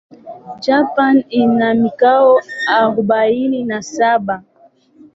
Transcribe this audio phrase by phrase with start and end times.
[0.65, 4.43] Japan ina mikoa arubaini na saba.